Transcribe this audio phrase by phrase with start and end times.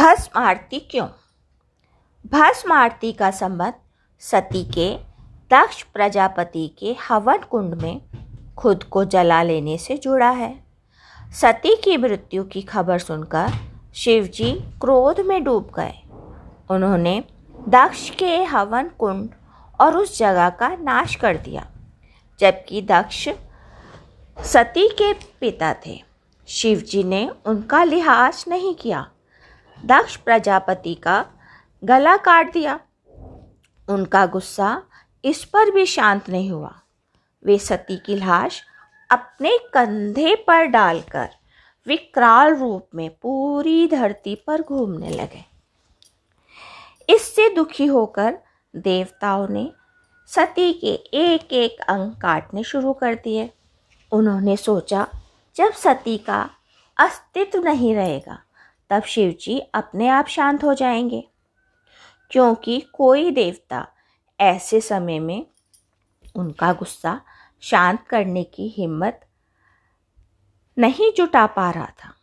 [0.00, 1.06] भस्म आरती क्यों?
[2.26, 3.72] भस्म आरती का संबंध
[4.20, 4.94] सती के
[5.50, 8.00] दक्ष प्रजापति के हवन कुंड में
[8.56, 10.64] खुद को जला लेने से जुड़ा है।
[11.40, 13.48] सती की मृत्यु की खबर सुनकर
[13.94, 16.02] शिवजी क्रोध में डूब गए।
[16.70, 17.24] उन्होंने
[17.68, 19.30] दक्ष के हवन कुंड
[19.80, 21.66] और उस जगह का नाश कर दिया,
[22.40, 23.28] जबकि दक्ष
[24.38, 26.02] सती के पिता थे।
[26.46, 29.08] शिवजी ने उनका लिहाज नहीं किया।
[29.84, 31.24] दक्ष प्रजापति का
[31.84, 32.80] गला काट दिया।
[33.88, 34.82] उनका गुस्सा
[35.24, 36.80] इस पर भी शांत नहीं हुआ।
[37.44, 38.62] वे सती की लाश
[39.10, 41.28] अपने कंधे पर डालकर
[41.86, 45.44] विकराल रूप में पूरी धरती पर घूमने लगे।
[47.08, 48.38] इससे दुखी होकर
[48.76, 49.70] देवताओं ने
[50.26, 53.50] सती के एक एक अंग काटने शुरू कर दिए।
[54.12, 55.06] उन्होंने सोचा,
[55.56, 56.50] जब सती का
[56.96, 58.42] अस्तित्व नहीं रहेगा
[58.90, 61.28] तब शिव जी अपने आप शांत हो जाएँगे।
[62.30, 63.88] क्योंकि कोई देवता
[64.40, 65.46] ऐसे समय में
[66.34, 67.20] उनका गुस्सा
[67.60, 69.26] शांत करने की हिम्मत
[70.78, 72.14] नहीं जुटा पा रहा था।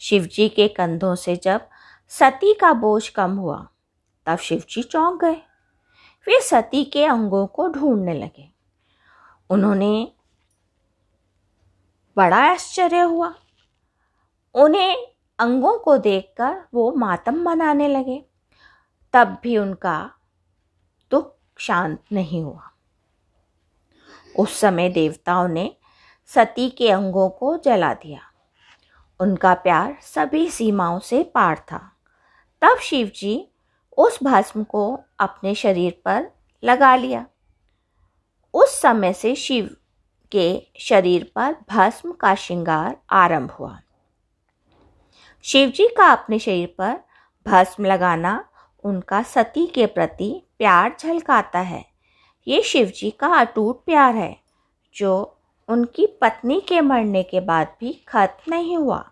[0.00, 1.68] शिवजी के कंधों से जब
[2.08, 3.68] सती का बोझ कम हुआ,
[4.26, 5.42] तब शिवजी चौंक गए।
[6.28, 8.50] वे सती के अंगों को ढूँढने लगे।
[9.50, 10.12] उन्होंने
[12.16, 13.34] बड़ा आश्चर्य हुआ।
[14.54, 15.09] उन्हें
[15.40, 18.26] अंगों को देखकर वो मातम मनाने लगे।
[19.12, 20.10] तब भी उनका
[21.10, 22.70] दुख शांत नहीं हुआ।
[24.38, 25.76] उस समय देवताओं ने
[26.26, 28.20] सती के अंगों को जला दिया।
[29.20, 31.92] उनका प्यार सभी सीमाओं से पार था।
[32.62, 33.52] तब शिवजी
[33.98, 36.30] उस भस्म को अपने शरीर पर
[36.64, 37.26] लगा लिया।
[38.54, 39.76] उस समय से शिव
[40.32, 43.80] के शरीर पर भस्म का श्रृंगार आरंभ हुआ।
[45.44, 46.98] शिवजी का अपने शरीर पर
[47.46, 48.44] भस्म लगाना
[48.84, 51.84] उनका सती के प्रति प्यार झलकाता है।
[52.46, 54.36] ये शिवजी का अटूट प्यार है,
[54.94, 59.10] जो उनकी पत्नी के मरने के बाद भी खत्म नहीं हुआ।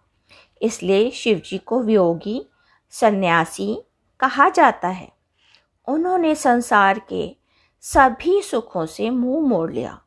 [0.62, 2.46] इसलिए शिवजी को वियोगी,
[2.90, 3.82] सन्यासी
[4.20, 5.12] कहा जाता है।
[5.88, 7.36] उन्होंने संसार के
[7.80, 10.00] सभी सुखों से मुँह मोड़ लिया,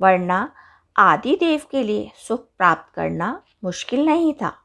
[0.00, 0.52] वरना
[0.96, 4.56] आदि देव के लिए सुख प्राप्त करना मुश्किल नहीं था।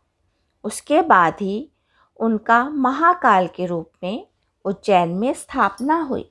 [0.63, 1.71] उसके बाद ही
[2.17, 4.27] उनका महाकाल के रूप में
[4.65, 6.30] उज्जैन में स्थापना हुई।